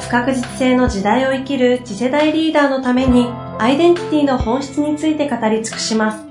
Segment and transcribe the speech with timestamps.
[0.00, 3.26] 不確実性の時代を生きる次世代リーダーのために
[3.58, 6.28] アイデンティティの本質について語り尽くします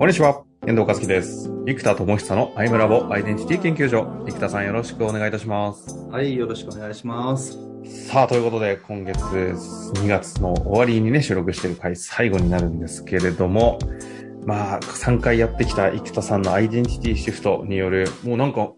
[0.00, 0.44] こんにちは。
[0.66, 1.50] 遠藤和樹です。
[1.66, 4.24] 生田智久のアイムラボアイデンティティ研究所。
[4.26, 5.94] 生田さんよろしくお願いいたします。
[6.10, 7.58] はい、よろしくお願いします。
[7.84, 13.78] さあ、ということで、今月2月の終わりにね、収録している回最後になるんですけれども、
[14.46, 18.70] まあ、3回やってきた生田さんのアイデンティティシフトによる、もうなんか、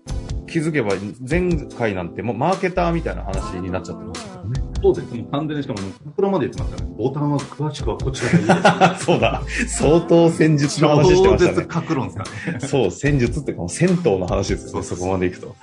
[0.49, 0.93] 気づけば
[1.27, 4.63] 前回なんてもうマーケターみたいな話になっちゃってましたけどね。
[4.83, 5.27] そうですね。
[5.33, 5.73] 完全にしか？
[5.73, 5.79] も、
[6.15, 6.95] プロまで言ってますからね。
[6.99, 9.05] ボタンは詳しくはこちらがいいです。
[9.07, 9.43] そうだ。
[9.67, 11.55] 相当戦術の話してましたね。
[11.55, 12.61] 超絶格論ですからね。
[12.61, 15.57] そう、戦術っていうかもう銭湯の話ですよね、そこまで行くと。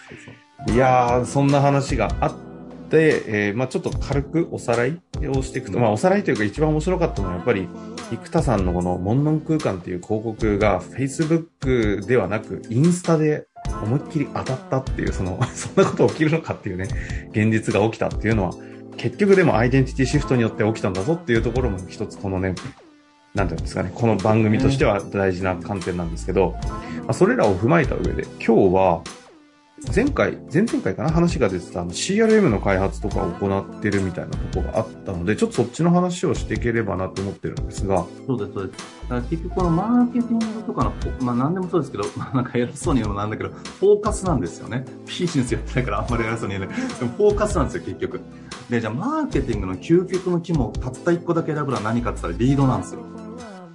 [0.74, 2.34] いやー、そんな話があっ
[2.90, 7.68] て、えーまあちょっと軽くおさらいをしていくと、まあおさらいというか一番面白かったのはやっぱり、
[8.12, 13.48] 生田さんのこのモンノン空間っていう広告が Facebook ではなくインスタで
[13.84, 16.88] 思いっきり当たったっていう、その、 そんなこと起きるのかっていうね、
[17.32, 18.54] 現実が起きたっていうのは、
[18.98, 22.56] 結局でもアイデンティティシフトによって起きたんだぞっていうところも一つこのね、
[23.36, 26.56] なんていうんですかね、この番組としては大事な観点なんですけど、
[27.02, 29.02] まあ、それらを踏まえた上で、今日は、
[29.96, 31.12] 前回、前々回かな？
[31.12, 38.80] 話が出てたあの CRM の開発とかを行ってるみたいなところがあったので、ちょっとそっちの話をしていければなと思ってるんですが、そうです、そうです。
[39.04, 44.86] だから結局このマーケティングとかの、まあ何でもそうですけど、ま あなんか偉そうに言うのもなんだけど、フォーカスなんですよね。
[45.08, 46.76] ビジネスやってないからあんまり偉そうに言えない。
[46.76, 48.22] でもフォーカスなんですよ、結局。
[48.70, 53.02] で、じゃあマーケティングの究極の肝をたった一個だけ選ぶのは何かって言ったらリードなんですよ。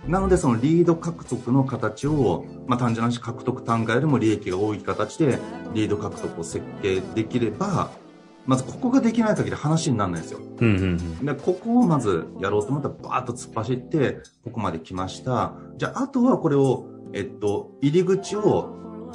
[0.09, 5.39] なのでそのリード獲得の形を、まあ単純な話獲得単価よりも利益が多い形で
[5.73, 7.91] リード獲得を設計できれば、
[8.47, 10.41] まずここができない限り話にならないんですよ。
[10.59, 11.27] うんうんうん。
[11.27, 15.55] で、ここをまずやろうと思ったらバーッと突っ走って、ここまで来ました。
[15.79, 18.69] じゃあ、あとはこれを、えっと、入り口を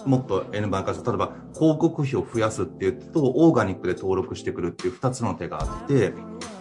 [0.05, 1.05] もっと N 番化する。
[1.05, 6.13] 例えば、広告費を増やすっていうと、オーガニックで登録してくるっていう二つの手があって、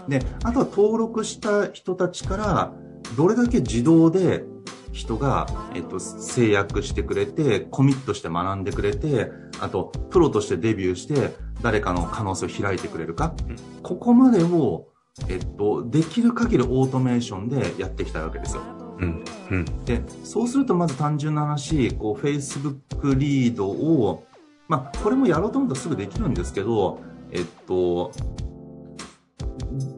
[0.08, 2.72] で、あとは登録した人たちから、
[3.16, 4.44] どれだけ自動で
[4.92, 9.30] 人が、えっと、制約してくれて、コミットして学んでくれて、
[9.60, 13.34] あと、プロとしてデビューして、誰かの可能性を開いてくれるか。
[13.82, 14.88] ここまでを、
[15.28, 18.62] えっと、できる限りオートメーションでやっていきたいわけですよ。
[19.00, 19.64] うんうん。
[19.84, 24.24] で、そうするとまず単純な話、こう、Facebook リードを、
[24.68, 28.12] まあ、これもやろうと思ったらすぐできるんですけど、えっと、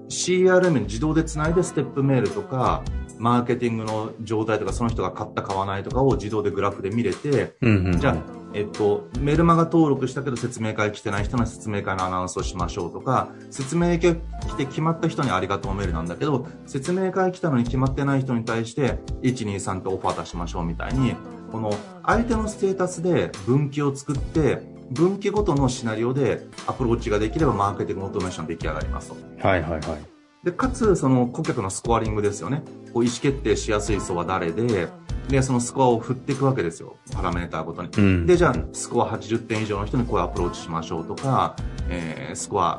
[0.09, 2.83] CRM に自動でつないでステップメールとか、
[3.21, 8.01] マーケティングの状態とか、その人が買った買わないとかを自動でグラフで見れて、うんうん。
[8.01, 8.17] じゃあ、
[8.55, 14.21] えっと、メルマガ登録したけど説明会来てない人の説明会のアナウンスをしましょうとか、説明会来
[14.57, 21.15] て決まった人にありがとうメールなんだけど、説明会来たのに決まってない人に対して、123とオファー出しましょうみたいに、
[21.53, 29.17] この相手のステータスで分岐を作って、分岐ごとのシナリオでアプローチができればマーケティングオートメーション出来上がりますと。
[29.47, 30.20] はいはいはい。
[30.45, 32.63] で、かつ、その顧客のスコアリングですよね。
[32.93, 34.89] こう意思決定しやすい層は誰で、
[35.29, 36.97] で、そのスコアを振っていくわけですよ。
[37.13, 37.89] パラメーターごとに。
[37.97, 38.27] うん。
[38.27, 41.57] で、じゃあ、スコア80点以上の人にこういうアプローチしましょうとか、
[41.89, 42.79] えー、スコア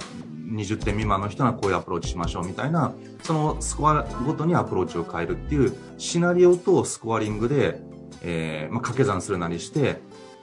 [0.51, 7.79] 20点未満の人にはこういうアプローチしましょうみたいな、そのスコアごとにアプローチを変えるっていうシナリオとスコアリングで、
[8.22, 10.01] えー、まあ、掛け算するなりして、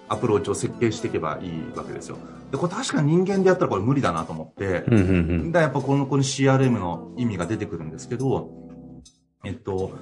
[0.08, 2.16] アプローチを設計していけばいいわけですよ。
[2.50, 5.12] で、これ確かに人間でやったらこれ無理だなと思って、うんうんう
[5.44, 5.52] ん。
[5.52, 8.50] だからやっぱこのこの CRM の意味が出てくるんですけど、
[9.44, 9.92] えっと、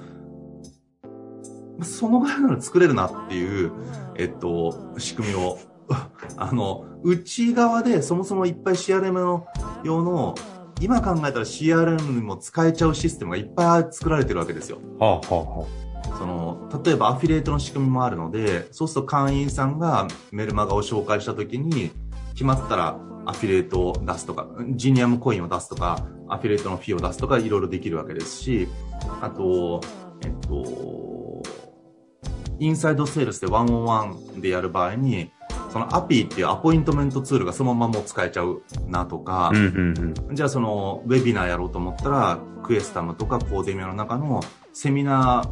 [1.83, 3.71] そのぐらいなら作れるなっていう、
[4.15, 5.59] えっと、仕組みを、
[6.37, 9.45] あの、内側でそもそもいっぱい CRM の
[9.83, 10.35] 用の、
[10.81, 14.77] 今考えたら CRM にも使えちゃうシステムがいっぱい作られてるわけですよ。
[14.99, 15.65] はあはあは
[16.17, 21.91] その、例えばアフィリエイトの仕組みもあるので、そうすると会員さんがメルマガを紹介したときに、
[22.33, 28.67] 決まったらアフィリエイトを出すとか、ジニアムコインを出すとか、アフィリエイトのフィーを出すとか、いろいろできるわけですし、
[29.21, 29.81] あと、
[30.23, 31.43] えっと、
[32.59, 35.31] インサイドセールスでワンオンワンでやる場合に、
[35.69, 39.51] そのアピーっていうアポイントメントツールがそのままもう使えちゃうなとか。
[40.31, 44.41] じゃあそのウェビナーやろうと思ったら、クエスタムとかコーデミアの中の
[44.73, 45.49] セミナー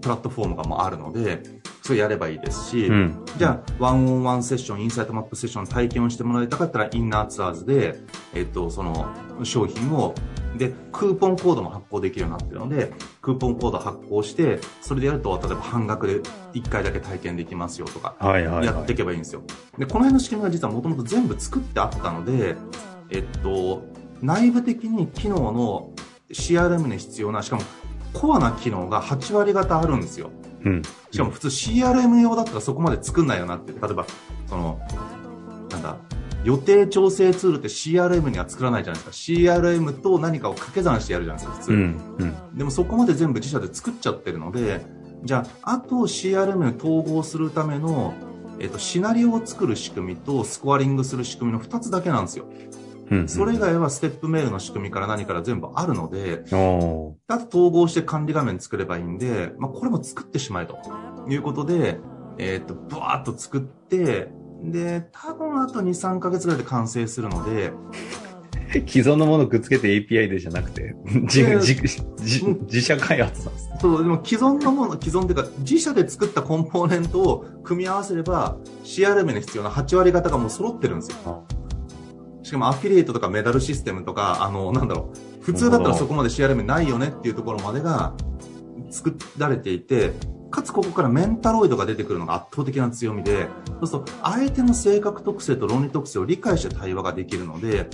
[0.00, 1.42] プラットフォームがもうあるので、
[1.82, 3.24] それやればいいですし、うん。
[3.38, 8.00] じゃあ、ワンオンワンセッション、インサイトマップセッションの体験をしてもらいたかったら、インナーツアーズで、
[8.34, 9.06] えっと、その
[9.44, 10.14] 商品を、
[10.56, 16.20] で、クーポンコードも発行できるようになってるので、クーポンコード発行して、それでやると、例えば半額で
[16.54, 18.16] 1回だけ体験できますよとか。
[18.64, 19.42] やっていけばいいんですよ。
[19.78, 22.56] で、この辺の仕組みが実はもともと全部作ってあったので、
[23.10, 23.84] えっと、
[24.22, 25.92] 内部的に機能の
[26.30, 27.62] CRM に必要な、しかも
[28.20, 30.30] コアな機能が8割方あるんですよ。
[30.64, 30.82] うん。
[31.10, 33.72] しかも普通 CRM 用だったらそこまで作んないよなって。
[33.72, 34.06] 例えば、
[34.46, 34.80] その、
[35.70, 35.96] なんだ、
[36.44, 39.32] 予定調整ツールって CRM には作らないじゃないですか。
[39.32, 41.72] CRM と何かを掛け算してやるじゃないですか、普通。
[41.72, 42.00] うん。
[42.18, 42.58] うん。
[42.58, 44.84] でもそこまで全部自社で作っちゃってるので、
[45.24, 48.14] じゃあ、あと CRM に統合するための、
[48.58, 52.46] えっと、シナリオを作る仕組みとスコアリングする仕組みの2つだけなんですよ。
[53.10, 53.28] うん。
[53.28, 56.42] それ以外はステップメールの仕組みから何から全部あるので、
[57.28, 60.76] あと統合して管理画面作ればいいんで、まあ、これも作ってしまえと
[61.28, 61.98] いうことで、
[62.38, 64.30] えっ、と、ブワーッと作って、
[64.62, 67.72] で、多分あと2、3ヶ月ぐらいで完成するので、
[68.86, 71.42] 既存のものをくっつけて API でじゃなくて、自
[72.66, 73.78] 自社開発なんですね。
[73.80, 81.46] そう、でも既存のもの、既存っていうか、自社で作ったコンポーネントを組み合わせれば、CRM に必要な8割方がもう揃ってるんですよ。
[82.46, 88.14] しかもアフィリエイトとかメダルシステムとか、あの、なんだろう、普通だったらそこまで CRM ないよねっていうところまでが
[88.88, 90.12] 作られていて、
[90.48, 93.48] かつここからメンタロイドが出てくるのが圧倒的な強みで、
[93.80, 97.90] そうすると相手の性格特性と論理特性を理解して対話ができるので、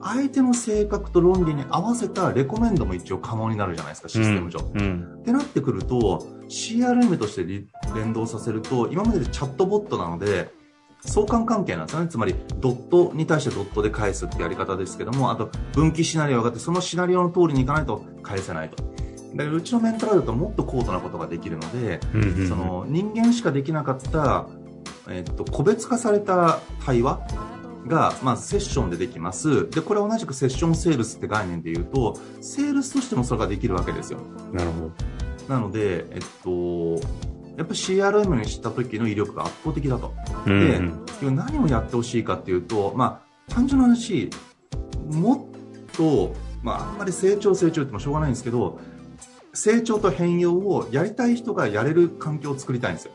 [0.00, 4.60] 相手の性格と論理に合わせたレコメンドも一応可能になるじゃないですか、システム上。
[4.72, 5.16] うん。
[5.18, 10.54] ってなってくると CRM としてり連動させると今まででチャットボットなので
[11.00, 18.82] 相関関係なんですよねつまりドットに対してドットで返すってやり方ですけどもあと分岐シナリオがあってそのシナリオの通りにいかないと返せないと
[19.36, 24.46] だからうちのメンタルだともっと高度なことができるので、うんうんうんその人間しかできなかった、
[25.08, 27.20] えっと、個別化された対話
[27.86, 29.68] が、まあ、セッションでできます。
[29.70, 34.20] で、これは同じくセッションセールスって概念で言うと、セールスとしてもそれができるわけですよ。
[34.52, 34.90] なるほ
[35.48, 35.54] ど。
[35.54, 37.00] なので、えっと、
[37.56, 40.14] やっぱ CRM にした時の威力が圧倒的だと。
[40.46, 44.30] うんで何をやってほしいかっていうと、まあ、単純な話、
[45.10, 48.78] もっと、まあ、あんまり成長成長言ってもしょうがないんですけど、
[49.54, 53.12] 成長と変容をやりたい人がやれる環境を作りたいんですよ。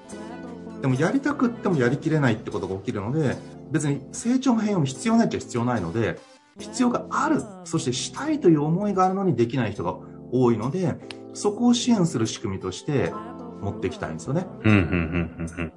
[0.81, 3.37] でもやりたくってもやりきれないってことが起きるので、
[3.69, 6.19] 別に成長も変容も必要ないっちゃ必要ないので、
[6.57, 9.95] 必要がある、そしてしたいという思いがあるのにできない人が
[10.31, 10.95] 多いので、
[11.33, 13.13] そこを支援する仕組みとして
[13.61, 14.47] 持っていきたいんですよね。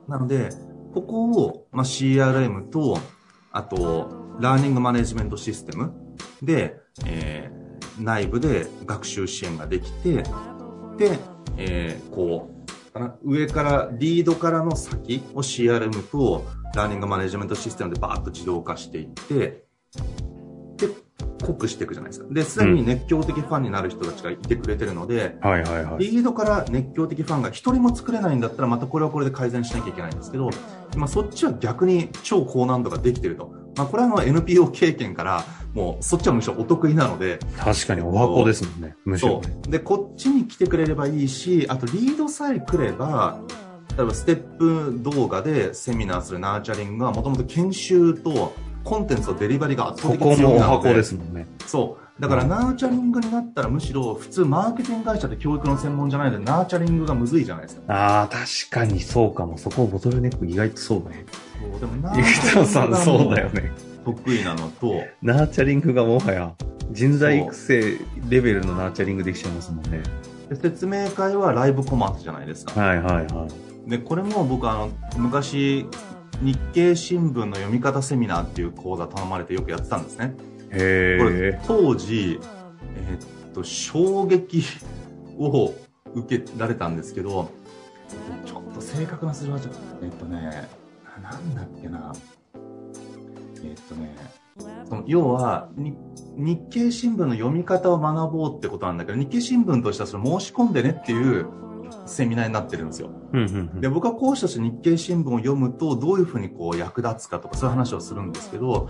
[0.08, 0.48] なので、
[0.92, 2.98] ここを、まあ、CRM と、
[3.52, 5.92] あと、ラーニングマネジメントシステム
[6.42, 6.76] で、
[7.06, 7.64] えー
[8.00, 10.25] 内部で学習支援ができて、
[10.96, 11.19] で、
[11.56, 12.64] えーこう、
[13.22, 16.44] 上から、リードからの先を CRM と
[16.75, 19.64] ラーニングマネジメントシステムでバーッと自動化していって、で、
[21.44, 22.32] 濃くしていくじゃないですか。
[22.32, 25.99] で、すでに熱狂的ファンになる人たちがいてくれてるので、はいはいはい。
[25.99, 30.50] リードから熱狂的ファンが一人も作れないんだったらまたこれはこれで改善しなきゃいけないんですけど、
[30.96, 33.52] まあ、そっちは逆に超高難度ができてると。
[33.76, 35.44] まあ、これはあの NPO 経験から
[35.75, 38.96] もうそっちはむしろお得意なので、確かにお箱ですもんね。
[39.05, 39.43] むしろ。
[39.69, 43.41] で、こっちに来てくれればいいし、あとリードさえ来れば、
[43.96, 50.88] 例えばステップ動画でセミナーするナーチャリングはもともと研修とコンテンツのデリバリーが圧倒的に強みなので。
[50.88, 51.46] 箱ですもんね。
[51.67, 52.22] そう。
[52.22, 57.93] だから、ナーチャリングになったら、むしろ、普通、マーケティング会社って教育の専門じゃないので、ナーチャリングがむずいじゃないですか。
[57.93, 59.58] ああ、確かにそうかも。
[59.58, 61.24] そこボトルネック意外とそうね。
[61.60, 63.72] そうでも、ナーチャリングがそうだよね。
[64.05, 66.55] 得意なのと、ナーチャリングがもはや
[66.93, 67.98] 人材育成
[68.29, 70.03] レベルのナーチャリングできちゃいますもんね。
[70.50, 72.81] で説明会はライブコマースじゃないですか。
[72.81, 73.48] はいはいは
[73.86, 73.91] い。
[73.91, 75.86] で、これも僕、あの、昔、
[76.43, 80.34] 日経新聞の読み方セミナーっていう講座頼まれてよくやってたんですね。
[80.70, 81.60] これ。
[81.67, 82.41] 当時、
[82.96, 84.64] えーっと、衝撃
[85.38, 85.74] を
[86.14, 87.50] 受けられたんですけど、
[88.44, 90.69] ちょっと正確な数字はちょっと、えーっとね、
[91.22, 92.14] なんだっけな、
[93.62, 94.14] えーっとね、
[94.88, 95.96] その要はに
[96.36, 101.46] 日経新聞の読み方を学ぼうってことなんだけど、日経新聞としてはそれ申し込んでねっていう
[102.06, 103.10] セミナーになってるんですよ。
[103.81, 108.88] で、僕は講師として日経新聞を読むと、どういうふうにこう役立つかとかそういう話をするんですけど、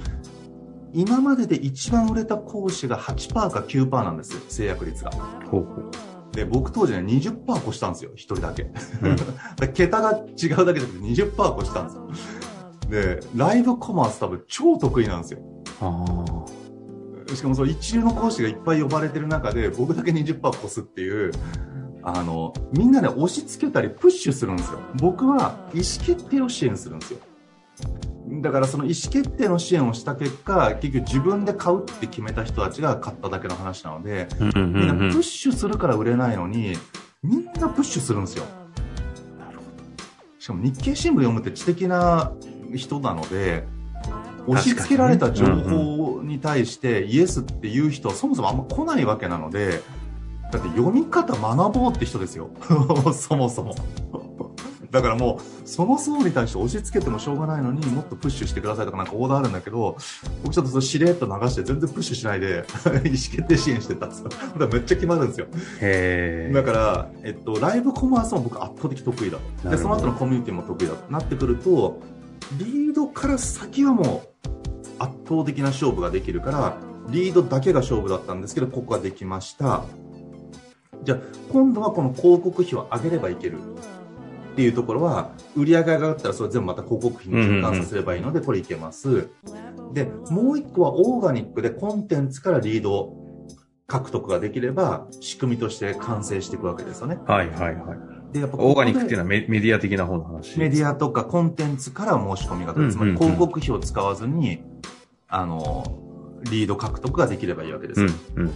[0.93, 5.11] 今までで一番売れた講師が8%か9%なんですよ、制約率が。
[5.11, 5.91] ほうほ
[6.33, 8.63] で、僕当時ね、20%越したんですよ、一人だけ。
[8.63, 9.17] うん
[9.75, 12.09] 桁が違うだけじゃなくて20%越したんですよ。
[12.91, 15.41] で、ライブコマース多分超得意なんですよ。
[17.35, 21.33] しかもその一流の講師がいっぱい呼ばれてる中で、僕だけ20%越すっていう、
[22.05, 24.79] あの、みんなね、押し付けたりプッシュするんですよ。
[24.97, 27.19] 僕は意思決定を支援するんですよ。
[28.43, 36.77] だからその意思決定の支援をした結果、結局自分で買うって決めた人たちが買っただけの話なので、みんなうんプッシュするから売れないのに、
[37.23, 38.45] みんなプッシュするんですよ。
[40.39, 42.33] しかも日経新聞読むって知的な
[42.75, 43.65] 人なので、
[44.47, 49.81] 押し付けられた情報に対してイエスっていう人はそもそもあんま来ないわけなので、
[50.55, 52.49] だって読み方学ぼうって人ですよ。
[53.13, 53.75] そもそも。
[54.93, 59.97] だからもう、その層に対して押し付けてもしょうがないのにもっとプッシュしてくださいとかなんかオーダーあるんだけど、
[60.45, 64.29] 僕ちょっとそれしれっと流して全然プッシュしないで 意思決定支援してたんですよ。
[64.29, 65.47] だからめっちゃ決まるんですよ。
[66.55, 69.69] だから、えっと、ライブコマースも僕圧倒的得意だと。
[69.69, 72.01] で、その後のコミュニティも得意だとなってくると、
[72.59, 74.45] リードから先はもう
[75.01, 76.77] 圧倒的な勝負ができるから、
[77.09, 79.83] リードだけが勝負だったんですけど、ここができました。
[81.05, 81.19] じゃあ、
[81.53, 83.59] 今度はこの広告費を上げればいける。
[84.55, 89.29] っていうところは、売り上げが上がったらそれ全部また広告費に循環させればいいので、これいけます。
[89.93, 93.15] で、もう一個はオーガニックでコンテンツからリード
[93.89, 97.19] 獲得ができれば、仕組みとして完成していくわけですよね。
[97.27, 97.95] はいはいは
[98.31, 98.33] い。
[98.33, 100.59] で、やっぱオーガニックっていうののはメメディア的な方の話。
[100.59, 104.63] メディアとかコンテンツから申し込みがうんうんうんつまり広告費を使わずに、
[105.29, 105.85] あの、
[106.51, 108.09] リード獲得ができればいいわけですよ。
[108.37, 108.53] うんうん。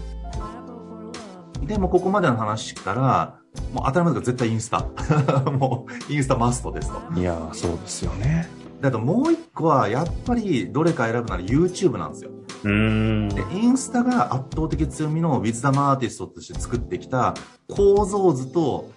[1.62, 3.38] でもここまでの話から、
[3.72, 4.86] もう当たり前だけど絶対インスタ。
[5.50, 7.20] もう、インスタマストですと。
[7.20, 8.48] いやー、そうですよね。
[8.80, 12.30] だともう一個は、やっぱりどれか選ぶなら YouTube なんですよ。
[12.64, 13.28] うーん。
[13.28, 17.34] で、インスタが圧倒的強みのウィズダムアーティストとして作ってきた
[17.68, 18.90] 構造図と、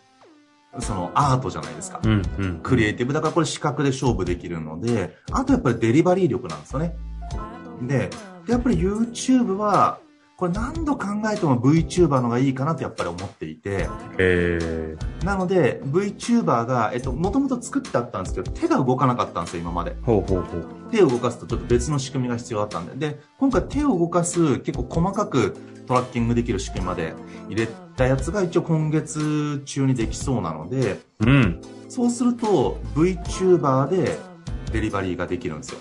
[0.80, 2.00] そのアートじゃないですか。
[2.03, 2.60] うんうん。
[2.63, 6.96] クリエイティブだからこれ視覚で勝負できるので、あとやっぱりデリバリー力なんですよね。
[7.82, 8.10] で、
[8.46, 10.00] でやっぱり YouTube は、
[10.41, 19.91] これ何度考えても VTuber のがいいかなとやっぱり思っていて、えなので VTuber が、えっと、もともと作ってあったんですけど、手が動かなかったんですよ、今まで。
[19.91, 20.65] ー、ほうほうほう。
[20.89, 23.12] 手を動かすとちょっと別の仕組みが必要だったんで。
[23.12, 25.55] で、今回手を動かす結構細かく
[25.86, 27.13] トラッキングできる仕組みまで
[27.48, 31.62] 入れたやつが一応今月中にできそうなので、うん。
[31.88, 34.17] そうすると VTuber で
[34.71, 35.79] デリバリーができるんですよ。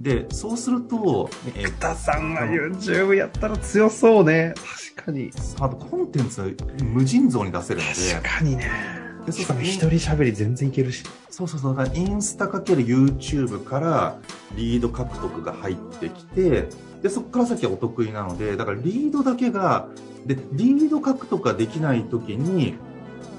[0.00, 4.54] で、そうすると、え生田さんが YouTube やったら強そうね。
[4.96, 5.30] 確かに。
[5.60, 8.70] あとコンテンツ無尽蔵に出せるので、確かにね。
[9.26, 11.04] でそう一人喋り全然いけるし。
[11.28, 14.18] そうそうそう、だからインスタかける YouTube から
[14.56, 16.68] リード獲得が入ってきて、
[17.02, 19.88] で、そこから先はお得意なので、だからリードだけが、
[20.24, 22.74] で、リード獲得ができないときに、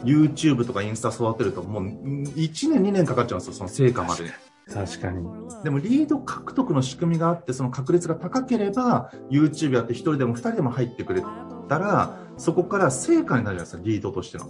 [0.04, 4.30] YouTube とかインスタ育てるともう1年2年かかっちゃうんですよ、その成果までに。
[4.68, 5.24] 確かに。
[5.64, 11.24] でもリード獲得の仕組みがあって、その確率が高ければ、YouTube やって1人でも2人でも入ってくれ
[11.68, 14.46] たら、そこから成果になるじゃないですか、リードとしての。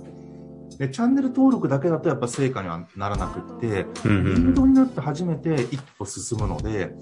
[0.77, 6.93] で、チャンネル登録だけだとやっぱ成果にはならなくって、うんリードになって初めて一歩進むので、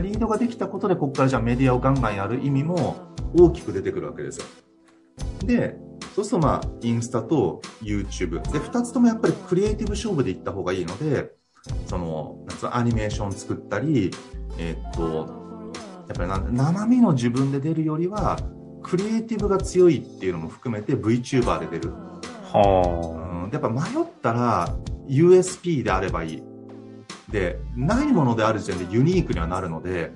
[0.00, 2.96] リードができたことで、ここからじゃあメディアをガンガンやる意味も
[3.36, 4.44] 大きく出てくるわけですよ。
[5.44, 5.76] で、
[6.14, 8.40] そうするとまあ、インスタと YouTube。
[8.52, 11.32] で、二つともやっぱりクリエイティブ勝負でいった方がいいので、
[11.86, 12.36] その、
[12.70, 14.10] アニメーション作ったり、
[14.58, 15.72] えーっと、
[16.08, 16.38] やっぱりな
[16.72, 18.38] 生身の自分で出るよりは、
[18.82, 21.92] クリエイティブが強いっていうのも含めて VTuber で出る。
[22.52, 24.76] はうん、やっぱ迷ったら
[25.08, 26.42] USP であればいい。
[27.30, 30.12] で、ないものである時点でユニークにはなるので、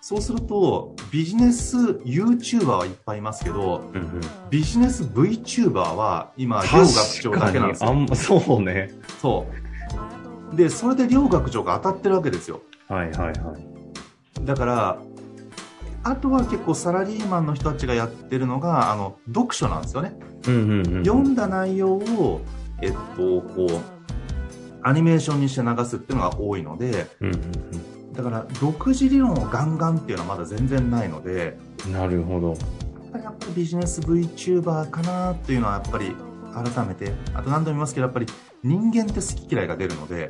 [0.00, 3.78] そうするとビジネス YouTuber はいっぱいいますけど、あ。
[3.78, 4.20] うんうん。
[4.50, 7.90] ビジネス VTuber は今、両学長だけなんですよ。
[7.90, 8.90] あんま、そうね。
[9.20, 9.65] そう。
[10.54, 12.60] で、それで両学長が当たってるわけですよ。
[12.88, 14.44] はいはいはい。
[14.44, 14.98] だから、
[16.04, 20.16] あとは結構サラリーマンの人たちがやってるのが、あの、読書なんですよね。
[20.46, 21.04] うんうんうん。
[21.04, 22.40] 読んだ内容を、
[22.80, 23.80] えっと、こう、
[24.82, 27.40] アニメーションにして流すっていうのが多いので、うんうん
[28.16, 31.92] だから、独自理論をガンガンっていうのはまだ全然ないので、うん。
[31.92, 32.48] なるほど。
[32.50, 32.58] やっ
[33.12, 36.16] ぱりやっぱりビジネス VTuber かなっていうのはやっぱり
[36.54, 38.26] 改めて、あと何度も言いますけど、やっぱり
[38.62, 40.28] 人間って好き嫌いが出るので、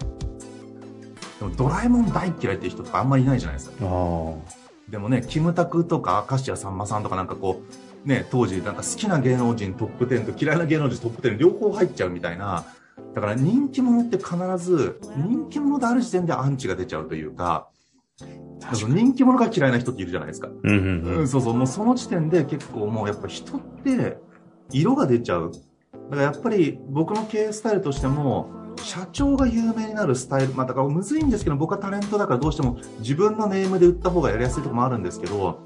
[1.38, 3.76] でもドラえもん大嫌いっていう人とかあんまりいないじゃないですか。
[4.88, 7.62] でもね、キムタクとか明石家さんまさんとかなんかこ
[8.04, 12.64] う、ね、当時なんか好きな芸能人トップ10と嫌いな芸能人トップ10両方入っちゃうみたいな、
[13.14, 17.68] だから人気者って必ず、人気者である時点でアンチが出ちゃうというか、
[18.72, 20.48] 人気者が嫌いな人っているじゃないですか。
[20.48, 20.80] うんうんう。
[21.16, 24.18] うんん、そうそう、もうその時点で結構もうやっぱ人って
[24.70, 25.52] 色が出ちゃう。
[26.10, 28.48] だからやっぱり僕の経営スタイルとしても、
[28.82, 35.60] 社長が有名になるスタイル、まあだからむずいんですけど、僕はタレントだからどうしても自分のネームで売った方がやりやすいところもあるんですけど、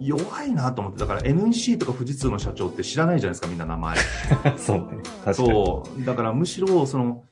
[0.00, 3.96] 弱いなと思って、だから NEC とか富士通の社長って知らないじゃないですか、みんな名前。
[4.56, 4.84] そうね。
[5.24, 5.34] 確かに。
[5.36, 6.04] そう。
[6.04, 7.24] だからむしろ、その、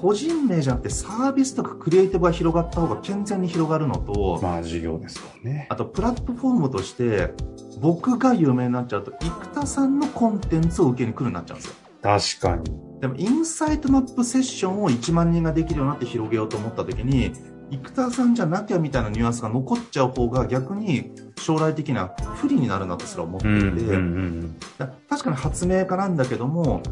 [0.00, 5.66] 個人名じゃなくてサービスとかクリエイティブが広がった方が健全に広がるのと、まあ、事業ですもんね。
[5.70, 7.32] あとプラットフォームとして、
[7.80, 11.74] 僕が有名になっちゃうと、生田さんのコンテンツを受けに来るようになっちゃうんですよ。
[12.02, 13.00] 確かに。
[13.00, 17.32] でも、インサイトマップセッションを1万人ができるようになって広げようと思った時に、
[17.70, 24.58] 生田さんじゃなきゃみたいなニュアンスが残っちゃう方が逆に将来的な不利になるなとすら思っていて、うんうんうん。
[24.78, 26.82] だ確かに発明家なんだけども、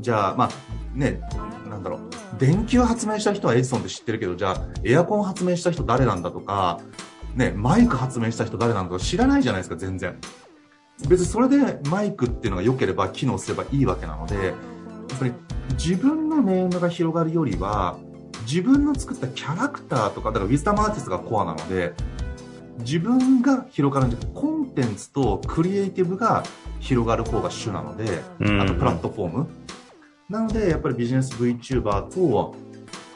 [0.00, 0.50] じゃあ、まあ、
[0.94, 1.20] ね、
[1.70, 2.00] なんだろう、
[2.38, 6.80] 電球発明した人はエジソンって知ってるけど、じゃあ、エアコン発明した人誰なんだとか、
[7.34, 10.18] ね、マイク発明した人誰なんだとか知らないじゃないですか、全然。
[11.08, 15.32] 別にそれでマイクっていうのが良ければ機能すればいいわけなので、やっぱり
[15.72, 17.98] 自分のネームが広がるよりは、
[18.46, 21.94] 自分の作ったキャラクターとか、だからウィズダムアーティストがコアなので、
[22.80, 26.42] 自分が広がるんじゃなくて、コンテンツとクリエイティブが
[26.80, 29.46] 広がる方が主なので、うんあとプラットフォーム。
[30.30, 32.54] なので、やっぱりビジネス VTuber と、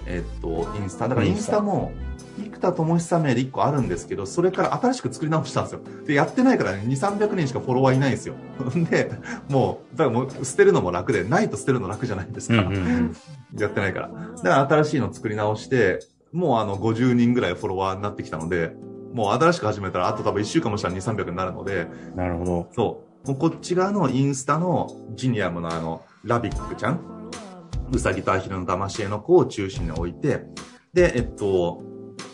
[0.05, 1.09] えっと、インスタ。
[1.09, 1.93] だからインスタも、
[2.37, 5.81] 生田智久名で1個あるんですけど、それから新しく作り直したんですよ。
[6.05, 8.35] で、やってないからね、2、300人しかフォロワーいないんですよ。
[8.91, 9.13] で、
[9.49, 12.63] もう、だからもう捨てるのも楽で、ないと捨てるの楽じゃないですか。
[12.63, 13.17] うんうんうん
[13.57, 14.09] やってないから。
[14.09, 16.01] だから新しいの作り直して、
[16.33, 18.75] もうあの50人ぐらいフォロワーになってきたので、
[19.13, 22.67] もう新しく始めたら、あと多分1週間もしたら2、300になるので、なるほど。
[22.75, 23.29] そう。
[23.29, 27.31] もうこっち側のインスタのジニアムのあの、ラビックちゃん、
[27.93, 30.45] うさぎとアヒルの騙し絵の子を中心に置いて、
[30.93, 31.83] で、えっと、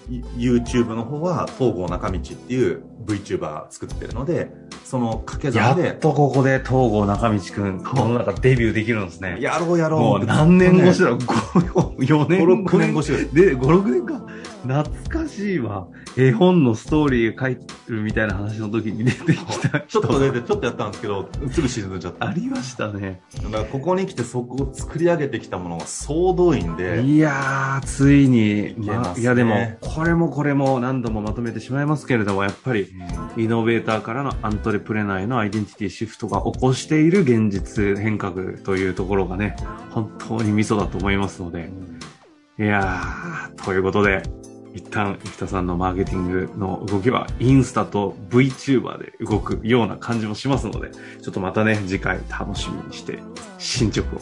[0.08, 4.50] い YouTube の方は東郷中道っていう VTuber 作ってるので、
[4.84, 9.38] その掛けや算でっ、とここで東郷中道くん、世の中デビューできるんですね。
[9.40, 10.00] やろうやろう。
[10.00, 14.24] もう何年越しだだろう ?5、4年5 6年越しで、5、6年か。
[14.62, 15.86] 懐かしいわ。
[16.16, 20.08] 絵本のストーリー書いてるみたいな話の時に出てきたちょ人。
[20.08, 22.28] っと出て、ちょっとやったんですけど、すぐ沈んじゃった。
[22.28, 23.22] ありましたね。
[23.42, 32.88] だからここに来てそこを作り上げてきたものが総動員で、いやー、ついに、けますねいやでも、これもこれも何度もまとめてしまいますけれども、やっぱり、
[33.36, 39.56] イノベーターからのアントレプレナーへのアイデンティティシフトが起こしている現実変革というところがね、
[39.90, 41.70] 本当にミソだと思いますので、
[42.58, 44.22] いやー、ということで、
[44.74, 53.18] 一旦、生田さんのマーケティングの動きは、インスタと VTuber で動くような感じもしますので、ちょっとまたね、次回楽しみにして、
[53.58, 54.20] 進捗を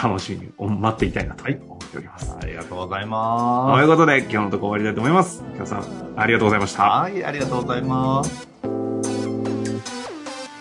[0.00, 2.36] 楽しみに待っていたいなと思っております。
[2.40, 5.42] ありがとうございとまいうことで、今日のところ終わりたいと思います。
[5.54, 5.84] 生田さん、
[6.16, 6.76] ありがとうございましす。
[6.76, 6.82] た。
[6.84, 8.89] はい、ありがとうございます。